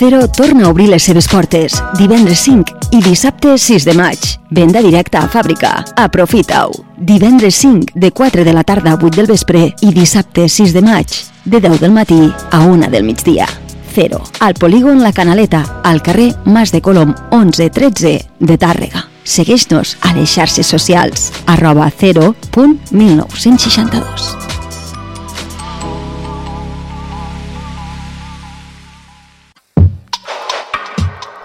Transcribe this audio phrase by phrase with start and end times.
[0.00, 4.16] Cero torna a obrir les seves portes divendres 5 i dissabte 6 de maig.
[4.48, 5.84] Venda directa a fàbrica.
[5.92, 6.72] Aprofita-ho.
[6.96, 10.80] Divendres 5 de 4 de la tarda a 8 del vespre i dissabte 6 de
[10.80, 11.04] maig
[11.44, 13.44] de 10 del matí a 1 del migdia.
[13.92, 14.24] Cero.
[14.40, 19.04] Al polígon La Canaleta, al carrer Mas de Colom 1113 de Tàrrega.
[19.22, 24.59] Segueix-nos a les xarxes socials arroba 0.1962.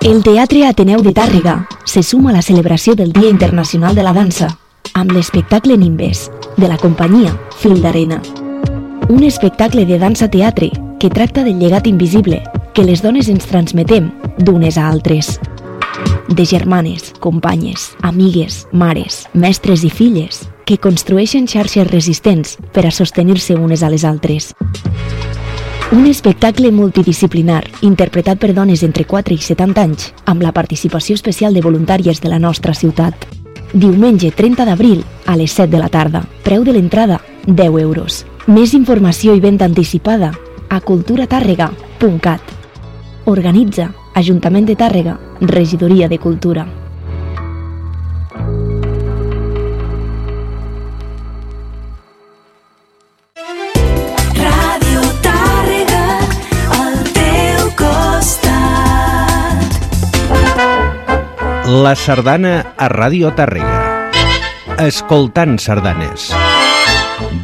[0.05, 1.55] El Teatre Ateneu de Tàrrega
[1.90, 4.52] se suma a la celebració del Dia Internacional de la Dansa
[4.94, 6.27] amb l'espectacle Nimbes,
[6.62, 8.20] de la companyia Fil d'Arena.
[9.10, 10.70] Un espectacle de dansa-teatre
[11.02, 12.43] que tracta del llegat invisible
[12.76, 15.40] que les dones ens transmetem d'unes a altres.
[16.30, 23.58] De germanes, companyes, amigues, mares, mestres i filles que construeixen xarxes resistents per a sostenir-se
[23.58, 24.54] unes a les altres.
[25.91, 31.54] Un espectacle multidisciplinar interpretat per dones entre 4 i 70 anys amb la participació especial
[31.54, 33.14] de voluntàries de la nostra ciutat.
[33.72, 36.24] Diumenge 30 d'abril a les 7 de la tarda.
[36.44, 38.26] Preu de l'entrada 10 euros.
[38.48, 40.32] Més informació i venda anticipada
[40.70, 42.42] a culturatàrrega.cat.
[43.26, 46.66] Organitza Ajuntament de Tàrrega, Regidoria de Cultura.
[61.66, 64.12] La sardana a Ràdio Tàrrega.
[64.84, 66.28] Escoltant sardanes.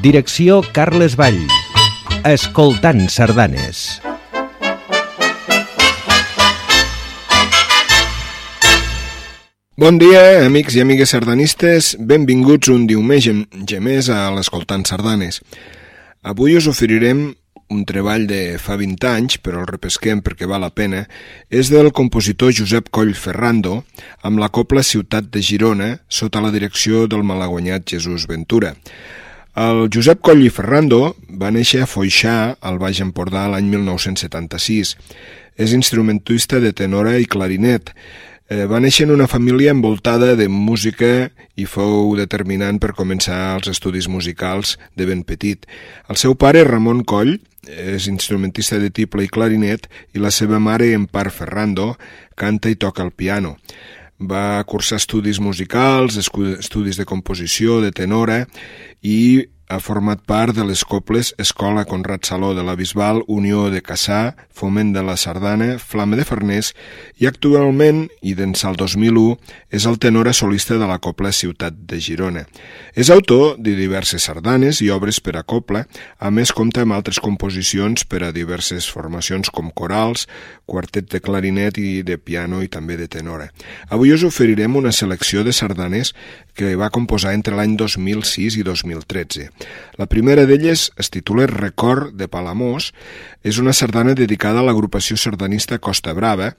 [0.04, 1.40] Direcció Carles Vall.
[2.30, 3.98] Escoltant sardanes.
[9.74, 11.96] Bon dia, amics i amigues sardanistes.
[11.98, 15.42] Benvinguts un diumenge més a l'Escoltant Sardanes.
[16.22, 17.32] Avui us oferirem
[17.72, 21.06] un treball de fa 20 anys, però el repesquem perquè val la pena,
[21.50, 23.82] és del compositor Josep Coll Ferrando,
[24.28, 28.76] amb la copla Ciutat de Girona, sota la direcció del malaguanyat Jesús Ventura.
[29.56, 34.96] El Josep Coll i Ferrando va néixer a Foixà, al Baix Empordà, l'any 1976.
[35.60, 37.92] És instrumentista de tenora i clarinet,
[38.52, 43.70] Eh, va néixer en una família envoltada de música i fou determinant per començar els
[43.72, 45.64] estudis musicals de ben petit.
[46.12, 50.92] El seu pare, Ramon Coll, és instrumentista de tiple i clarinet i la seva mare,
[50.98, 51.96] Empar Ferrando,
[52.36, 53.58] canta i toca el piano.
[54.22, 58.46] Va cursar estudis musicals, estudis de composició, de tenora
[59.02, 63.80] i ha format part de les coples Escola Conrad Saló de la Bisbal, Unió de
[63.82, 66.74] Cassà, Foment de la Sardana, Flama de Farners
[67.22, 69.38] i actualment, i d'ençà el 2001,
[69.72, 72.44] és el tenora solista de la copla Ciutat de Girona.
[72.94, 75.86] És autor de diverses sardanes i obres per a copla,
[76.20, 80.28] a més compta amb altres composicions per a diverses formacions com corals,
[80.68, 83.48] quartet de clarinet i de piano i també de tenora.
[83.88, 86.12] Avui us oferirem una selecció de sardanes
[86.56, 89.50] que va composar entre l'any 2006 i 2013.
[89.98, 92.92] La primera d'elles es titula Record de Palamós,
[93.44, 96.52] és una sardana dedicada a l'agrupació sardanista Costa Brava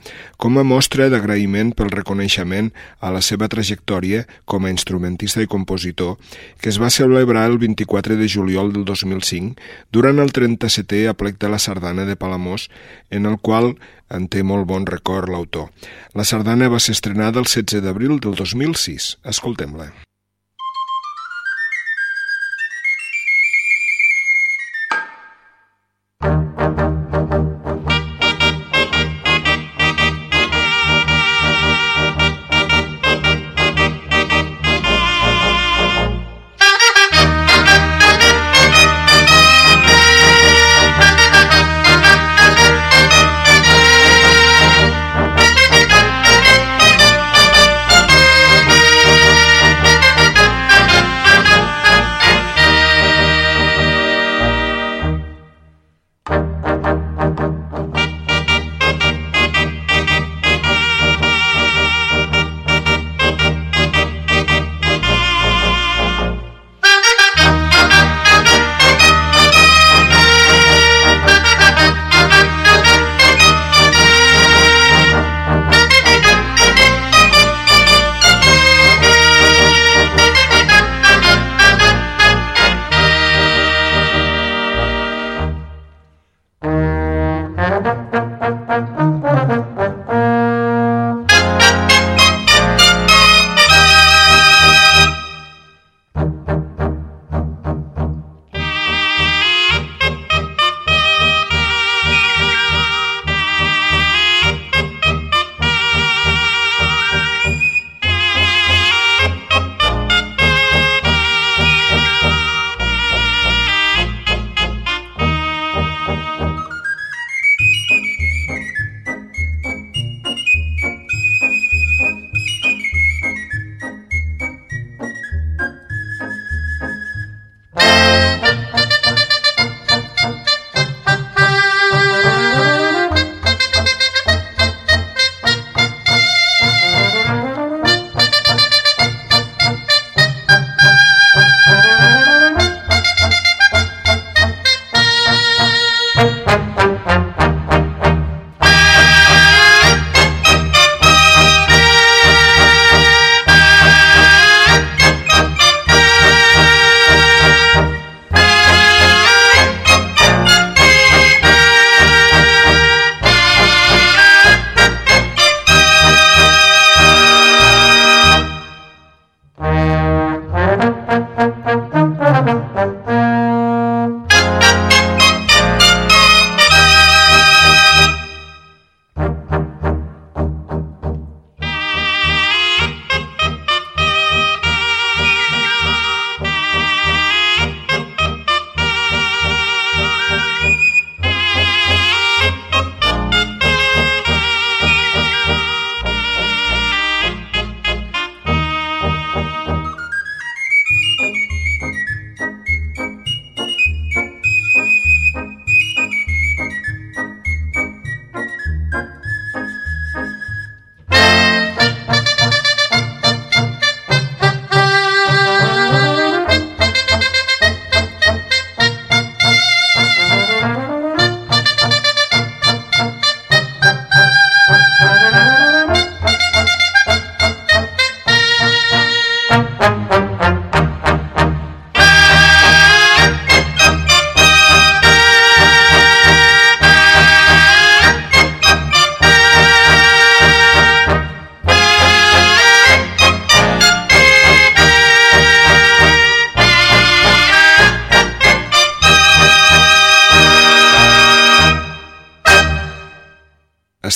[0.42, 6.18] com a mostra d'agraïment pel reconeixement a la seva trajectòria com a instrumentista i compositor
[6.60, 9.54] que es va celebrar el 24 de juliol del 2005
[9.94, 12.68] durant el 37è aplec de la sardana de Palamós
[13.10, 13.76] en el qual
[14.12, 15.70] en té molt bon record l'autor.
[16.14, 19.16] La sardana va ser estrenada el 16 d'abril del 2006.
[19.34, 19.90] Escoltem-la.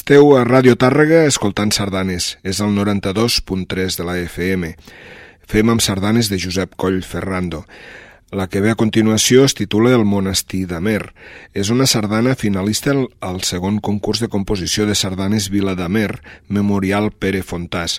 [0.06, 2.36] Esteu a Ràdio Tàrrega escoltant sardanes.
[2.46, 4.68] És el 92.3 de la FM.
[5.50, 7.64] Fem amb sardanes de Josep Coll Ferrando.
[8.30, 11.10] La que ve a continuació es titula El monestir d'Amer.
[11.58, 17.42] És una sardana finalista al segon concurs de composició de sardanes Vila d'Amer, Memorial Pere
[17.42, 17.98] Fontàs.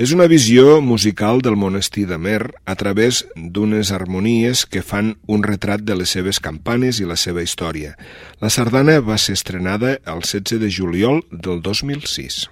[0.00, 5.44] És una visió musical del monestir de Mer a través d'unes harmonies que fan un
[5.44, 7.98] retrat de les seves campanes i la seva història.
[8.40, 12.48] La sardana va ser estrenada el 16 de juliol del 2006.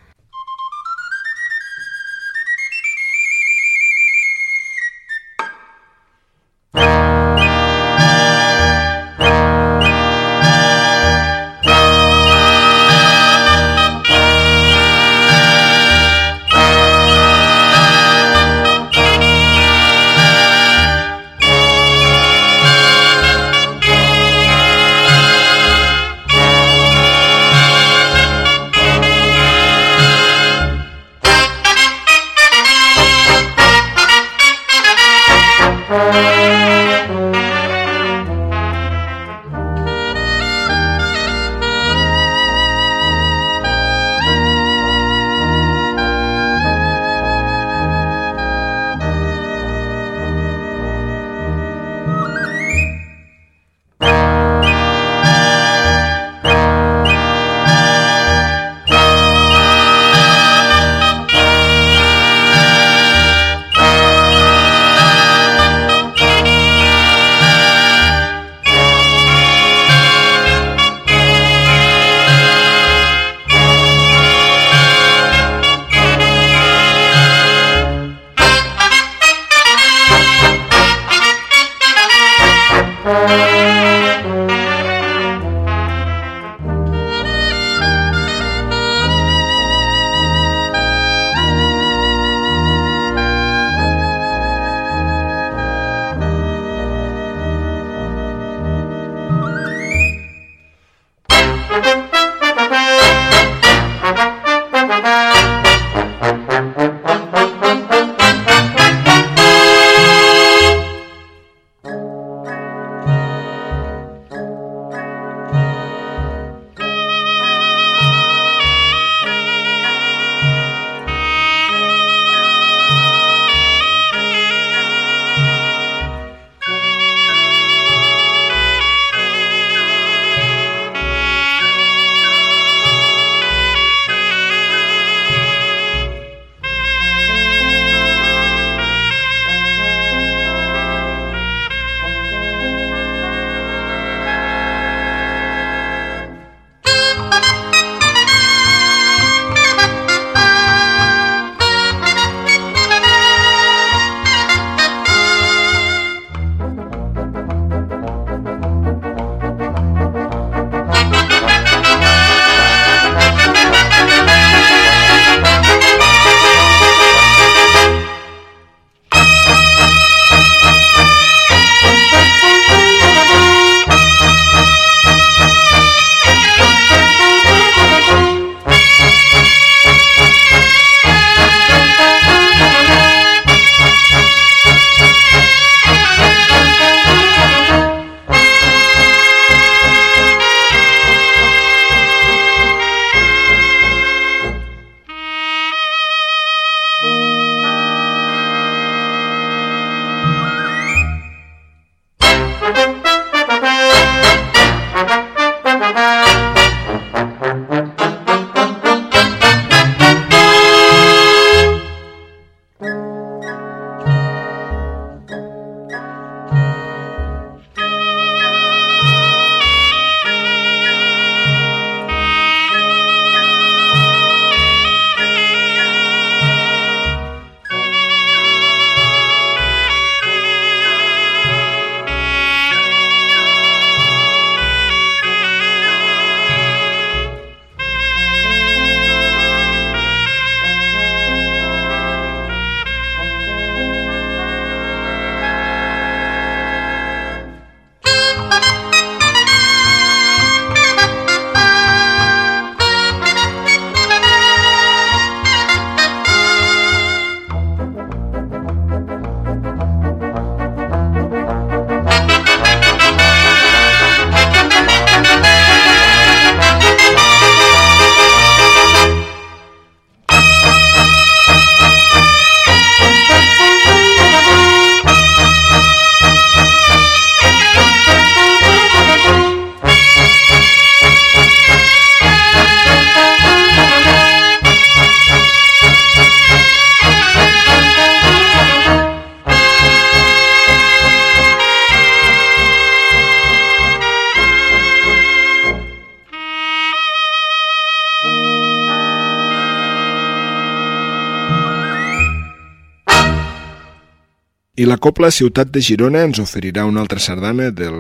[304.79, 307.97] I la Copla Ciutat de Girona ens oferirà una altra sardana del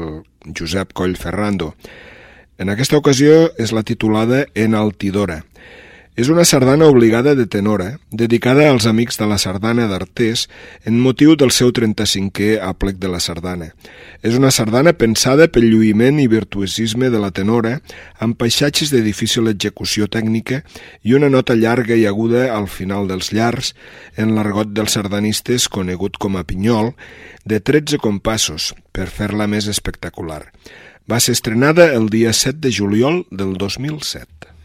[0.55, 1.73] Josep Coll Ferrando.
[2.55, 5.41] En aquesta ocasió és la titulada En Altidora.
[6.19, 10.49] És una sardana obligada de tenora, dedicada als amics de la sardana d'Artés
[10.83, 13.69] en motiu del seu 35è àplec de la sardana.
[14.27, 17.77] És una sardana pensada pel lluïment i virtuosisme de la tenora,
[18.19, 20.65] amb paisatges de difícil execució tècnica
[21.07, 23.77] i una nota llarga i aguda al final dels llars,
[24.19, 26.97] en l'argot dels sardanistes conegut com a pinyol,
[27.47, 30.49] de 13 compassos, per fer-la més espectacular.
[31.07, 34.58] Va ser estrenada el dia 7 de juliol del 2007.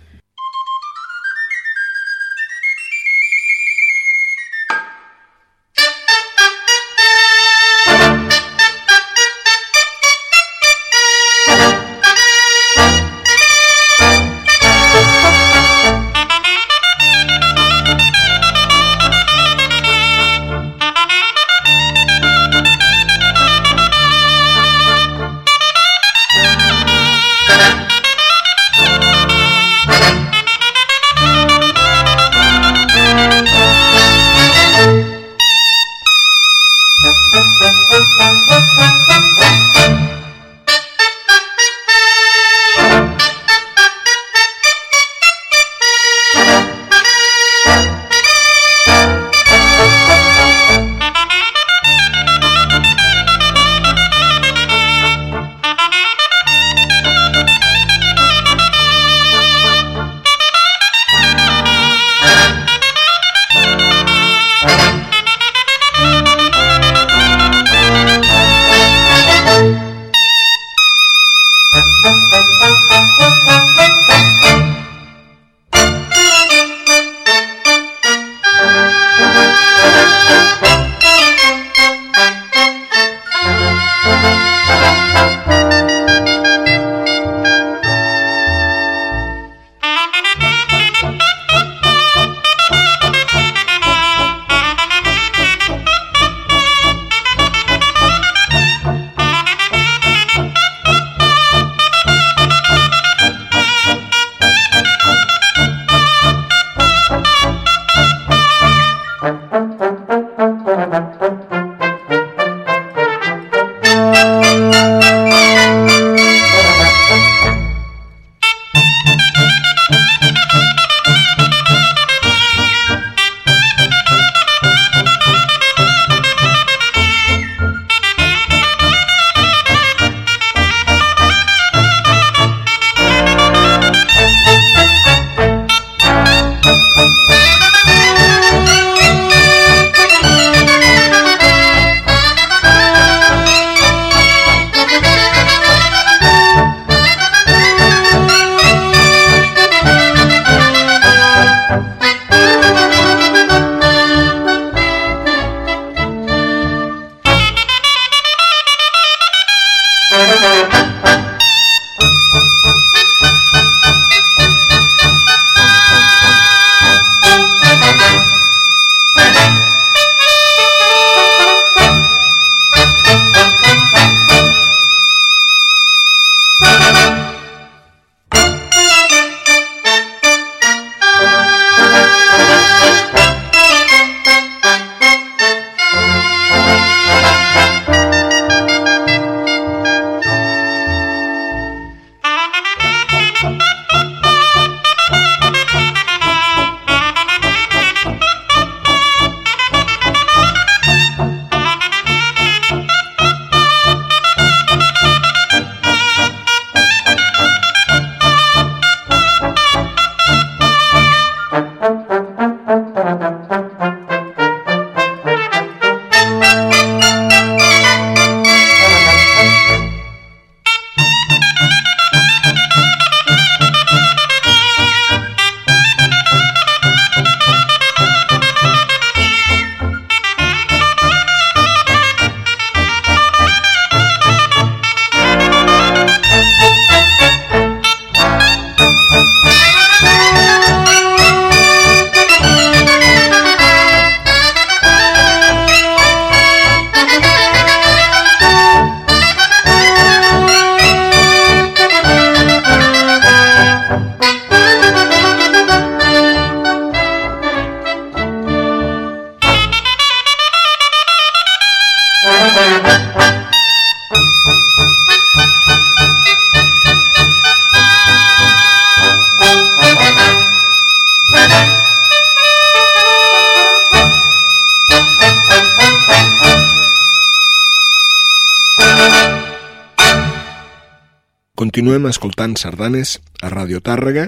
[281.93, 284.23] Continuem escoltant sardanes a Radio Tàrrega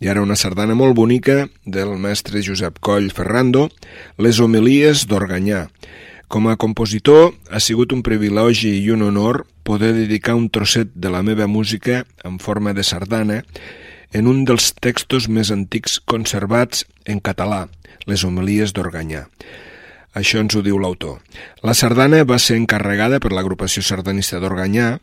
[0.00, 3.66] i ara una sardana molt bonica del mestre Josep Coll Ferrando,
[4.16, 5.66] Les homilies d'Organyà.
[6.32, 11.12] Com a compositor ha sigut un privilegi i un honor poder dedicar un trosset de
[11.12, 13.42] la meva música en forma de sardana
[14.14, 17.66] en un dels textos més antics conservats en català,
[18.06, 19.26] les homilies d'Organyà.
[20.16, 21.20] Això ens ho diu l'autor.
[21.60, 24.94] La sardana va ser encarregada per l'agrupació sardanista d'Organyà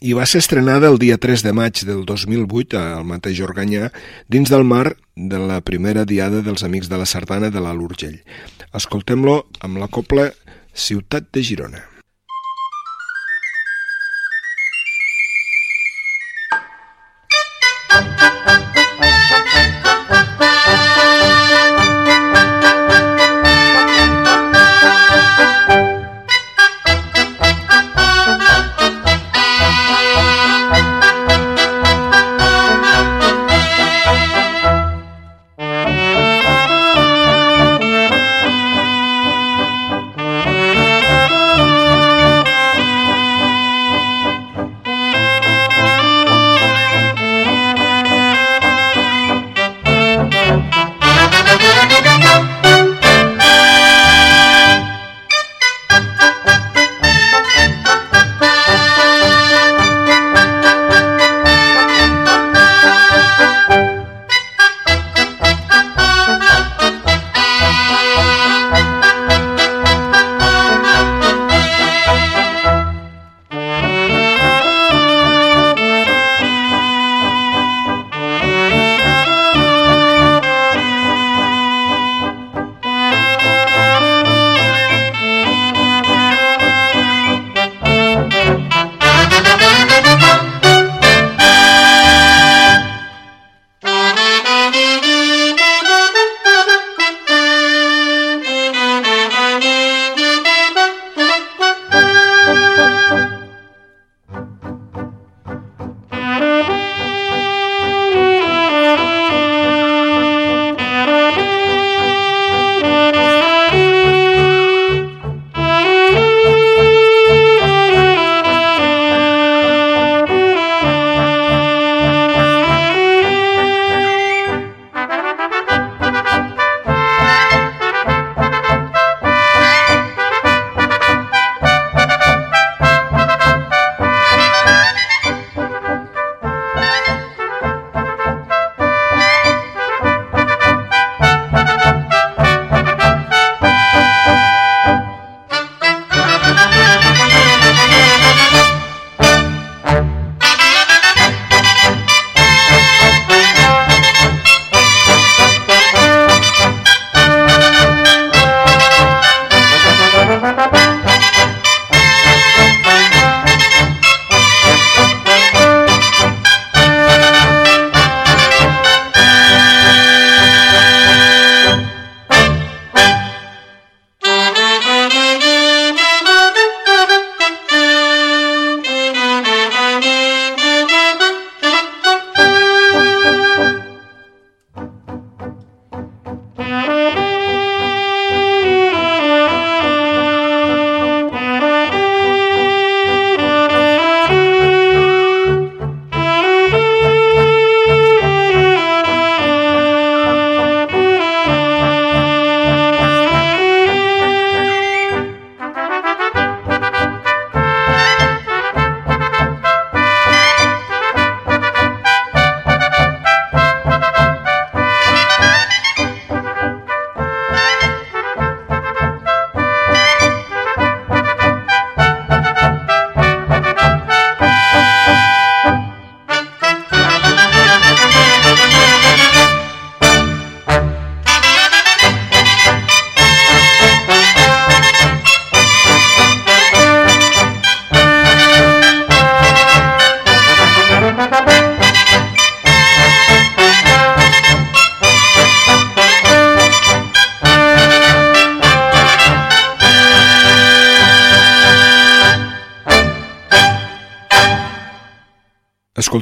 [0.00, 3.90] i va ser estrenada el dia 3 de maig del 2008 al mateix Organyà
[4.28, 8.20] dins del mar de la primera diada dels Amics de la Sardana de l'Alt Urgell.
[8.74, 10.30] Escoltem-lo amb la copla
[10.74, 11.93] Ciutat de Girona.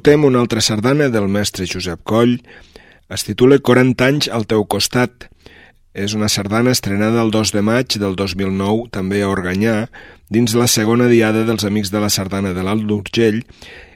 [0.03, 2.41] Escoltem una altra sardana del mestre Josep Coll.
[3.07, 5.29] Es titula 40 anys al teu costat.
[5.95, 9.77] És una sardana estrenada el 2 de maig del 2009, també a Organyà,
[10.27, 13.45] dins la segona diada dels Amics de la Sardana de l'Alt d'Urgell,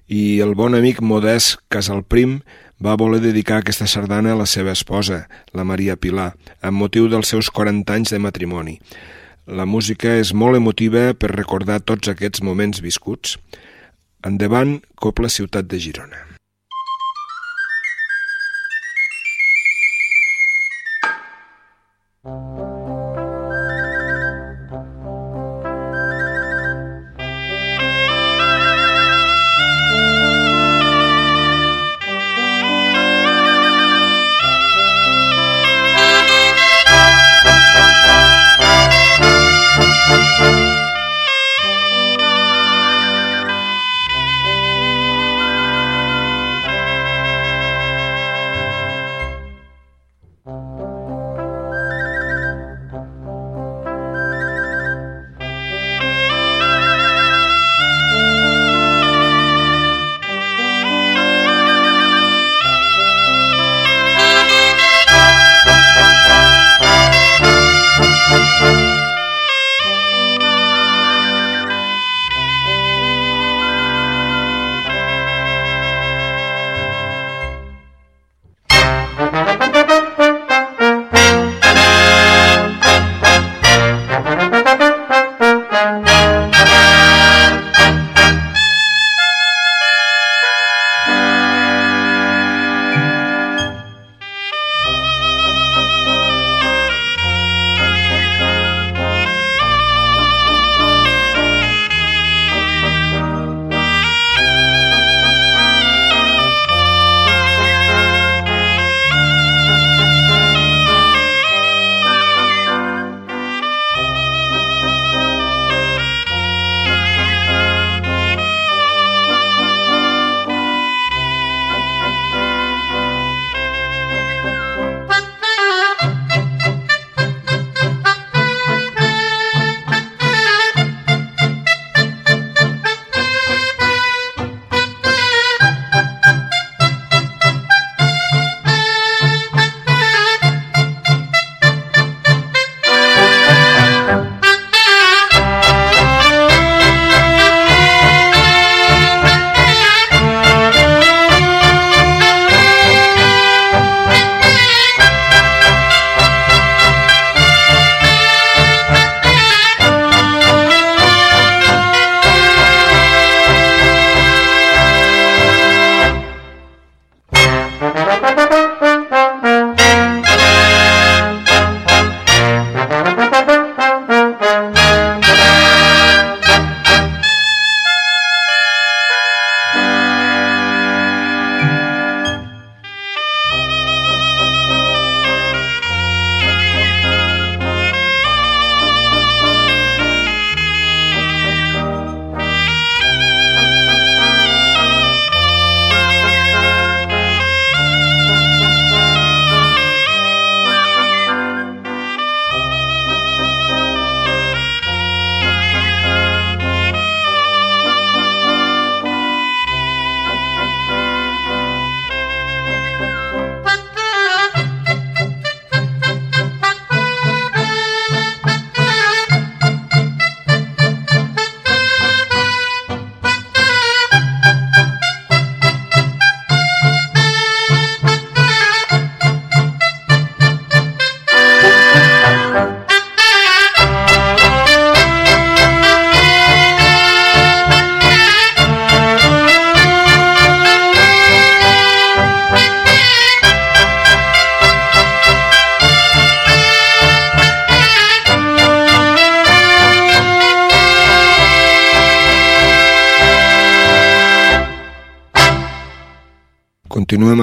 [0.06, 2.38] i el bon amic Modest Casalprim
[2.78, 5.24] va voler dedicar aquesta sardana a la seva esposa,
[5.58, 8.78] la Maria Pilar, amb motiu dels seus 40 anys de matrimoni.
[9.50, 13.40] La música és molt emotiva per recordar tots aquests moments viscuts.
[14.24, 16.25] Endavant, Copla Ciutat de Girona.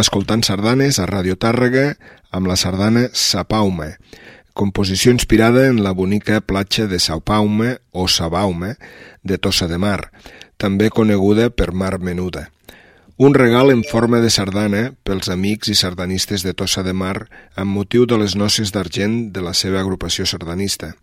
[0.04, 1.94] Escoltant sardanes a Radio Tàrrega
[2.36, 3.94] amb la sardana Sapaume,
[4.54, 8.76] composició inspirada en la bonica platja de Saupaume o Sabaume
[9.24, 10.12] de Tossa de Mar,
[10.60, 12.50] també coneguda per Mar Menuda.
[13.16, 17.72] Un regal en forma de sardana pels amics i sardanistes de Tossa de Mar amb
[17.72, 20.98] motiu de les noces d'argent de la seva agrupació sardanista.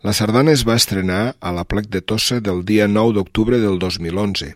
[0.00, 3.80] La sardana es va estrenar a la plec de Tossa del dia 9 d'octubre del
[3.82, 4.52] 2011.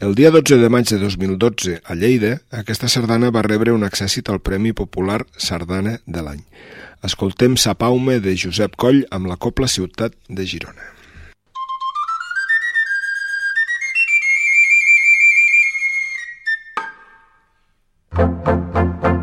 [0.00, 4.30] El dia 12 de maig de 2012, a Lleida, aquesta sardana va rebre un accèssit
[4.32, 6.40] al Premi Popular Sardana de l'any.
[7.04, 10.88] Escoltem Sapaume de Josep Coll amb la Copla Ciutat de Girona.
[18.20, 19.19] anem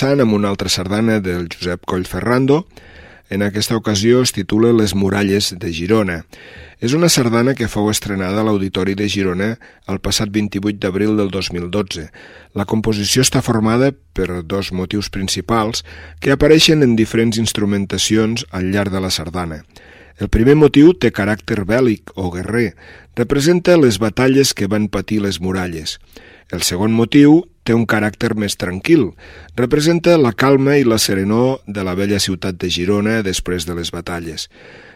[0.00, 2.64] avançant amb una altra sardana del Josep Coll Ferrando.
[3.28, 6.24] En aquesta ocasió es titula Les muralles de Girona.
[6.80, 9.58] És una sardana que fou estrenada a l'Auditori de Girona
[9.92, 12.06] el passat 28 d'abril del 2012.
[12.56, 15.84] La composició està formada per dos motius principals
[16.20, 19.66] que apareixen en diferents instrumentacions al llarg de la sardana.
[20.16, 22.72] El primer motiu té caràcter bèl·lic o guerrer,
[23.16, 25.98] representa les batalles que van patir les muralles.
[26.50, 29.10] El segon motiu té un caràcter més tranquil.
[29.58, 33.92] Representa la calma i la serenor de la vella ciutat de Girona després de les
[33.94, 34.48] batalles,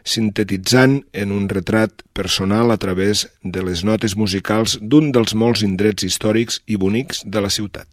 [0.03, 6.03] sintetitzant en un retrat personal a través de les notes musicals d'un dels molts indrets
[6.03, 7.87] històrics i bonics de la ciutat.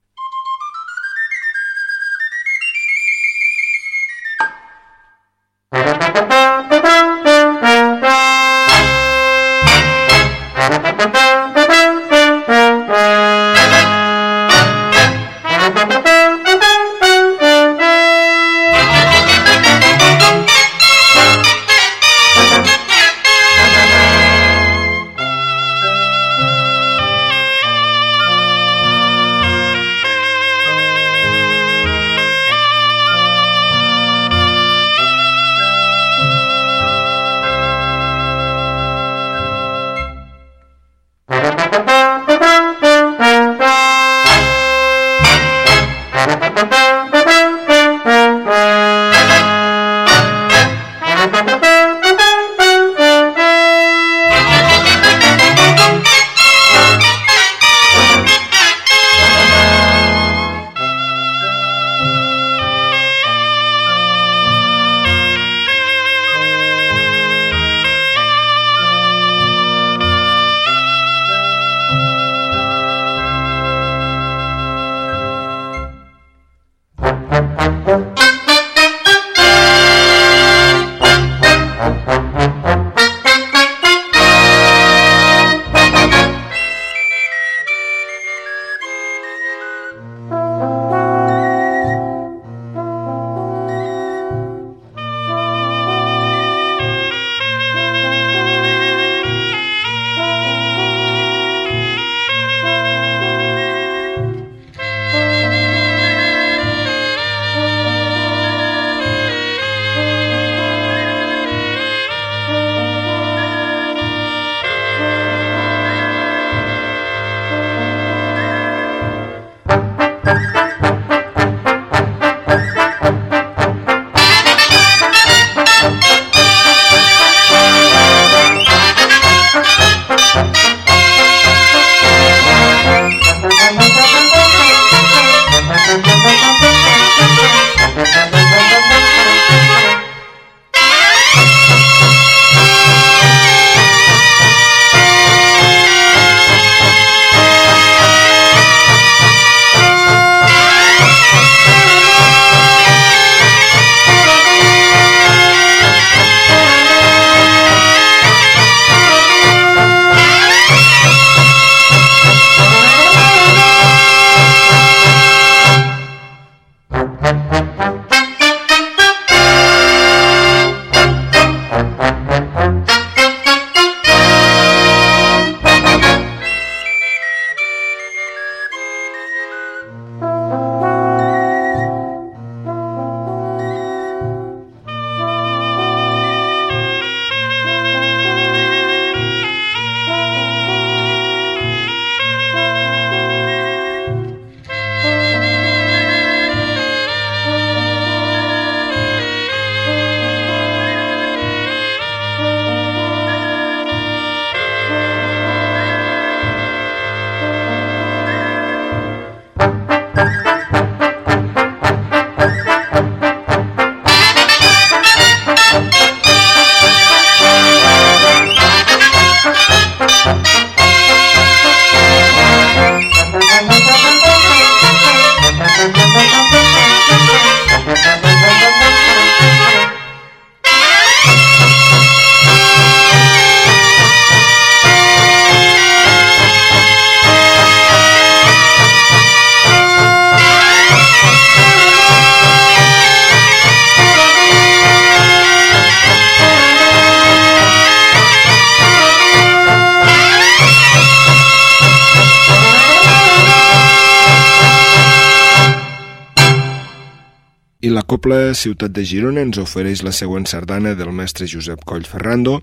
[258.12, 262.58] Copla Ciutat de Girona ens ofereix la següent sardana del mestre Josep Coll Ferrando,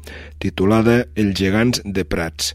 [0.44, 2.51] titulada Els gegants de Prats.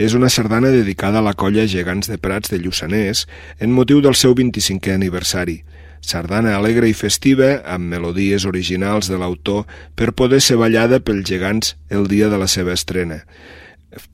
[0.00, 3.26] És una sardana dedicada a la colla Gegants de Prats de Lluçanès
[3.60, 5.58] en motiu del seu 25è aniversari.
[6.00, 11.76] Sardana alegre i festiva, amb melodies originals de l'autor per poder ser ballada pels gegants
[11.92, 13.20] el dia de la seva estrena.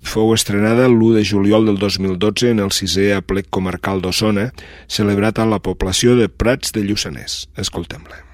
[0.06, 4.50] Fou estrenada l'1 de juliol del 2012 en el sisè aplec comarcal d'Osona,
[4.88, 7.46] celebrat a la població de Prats de Lluçanès.
[7.56, 8.29] Escoltem-la.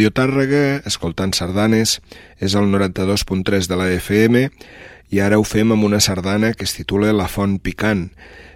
[0.00, 1.98] Radio Tàrrega, escoltant sardanes,
[2.40, 4.40] és el 92.3 de la FM,
[5.12, 8.06] i ara ho fem amb una sardana que es titula La Font Picant.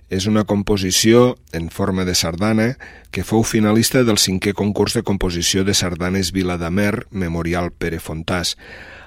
[0.09, 2.71] És una composició en forma de sardana
[3.13, 8.55] que fou finalista del cinquè concurs de composició de sardanes Viladamer, Memorial Pere Fontàs.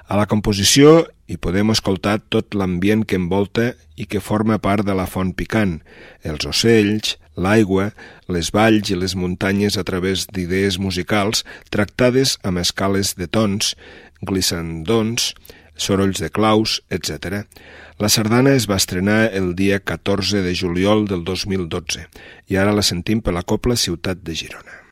[0.06, 4.94] A la composició hi podem escoltar tot l'ambient que envolta i que forma part de
[4.94, 5.80] la font picant,
[6.22, 7.92] els ocells, l'aigua,
[8.28, 13.74] les valls i les muntanyes a través d'idees musicals tractades amb escales de tons,
[14.26, 15.32] glissandons,
[15.78, 17.44] sorolls de claus, etc.
[17.98, 22.04] La sardana es va estrenar el dia 14 de juliol del 2012
[22.50, 24.87] i ara la sentim per la Copla Ciutat de Girona.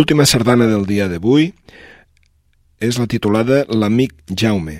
[0.00, 1.50] L'última sardana del dia d'avui
[2.80, 4.78] és la titulada L'amic Jaume.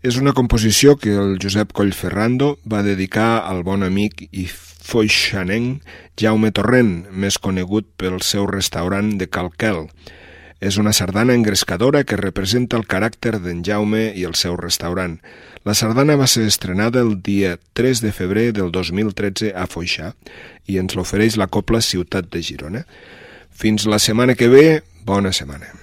[0.00, 5.84] És una composició que el Josep Collferrando va dedicar al bon amic i foixanenc
[6.16, 9.84] Jaume Torrent, més conegut pel seu restaurant de Calquel.
[10.64, 15.18] És una sardana engrescadora que representa el caràcter d'en Jaume i el seu restaurant.
[15.68, 20.14] La sardana va ser estrenada el dia 3 de febrer del 2013 a Foixà
[20.64, 22.88] i ens l'ofereix la Copla Ciutat de Girona.
[23.52, 24.66] Fins la setmana que ve,
[25.04, 25.81] bona setmana.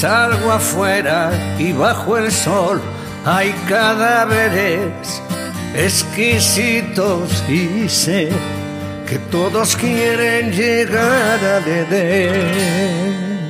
[0.00, 2.80] Salgo afuera y bajo el sol
[3.26, 5.20] hay cadáveres
[5.74, 8.30] exquisitos y sé
[9.06, 13.49] que todos quieren llegar a Edén.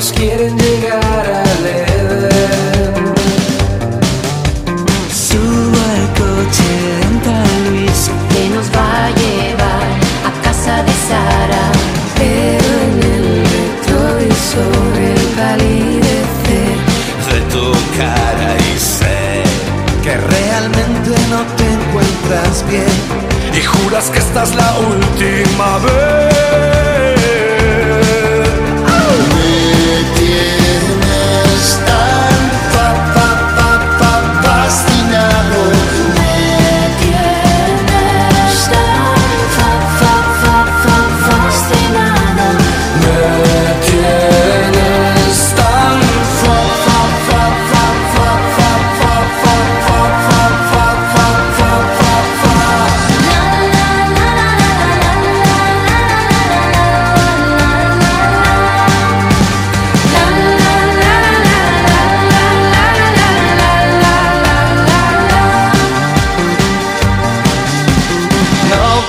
[0.00, 3.14] Todos quieren llegar al Edén.
[5.12, 6.72] Subo al coche
[7.24, 9.88] de Luis que nos va a llevar
[10.28, 11.66] a casa de Sara.
[12.16, 13.24] Pero en el
[13.56, 16.76] retrovisor el palidecer
[17.30, 17.66] de tu
[17.98, 19.42] cara y sé
[20.02, 22.96] que realmente no te encuentras bien
[23.52, 26.29] y juras que esta es la última vez.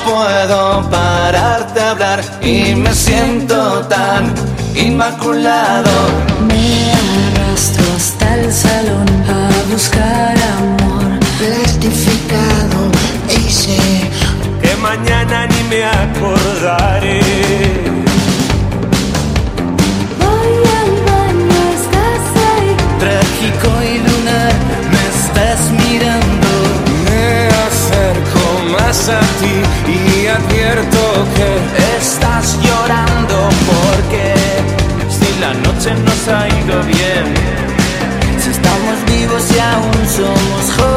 [0.06, 4.34] Puedo parar de hablar y me siento tan
[4.76, 5.92] inmaculado.
[6.48, 11.20] Me arrastro hasta el salón a buscar amor.
[11.40, 12.80] plastificado
[13.30, 13.80] y sé
[14.62, 17.22] Que mañana ni me acordaré.
[29.10, 29.56] A ti
[29.92, 34.36] y advierto que estás llorando porque
[35.10, 37.34] si la noche nos ha ido bien,
[38.40, 40.91] si estamos vivos y aún somos jóvenes,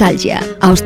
[0.00, 0.40] teu costat.
[0.40, 0.40] Nostàlgia.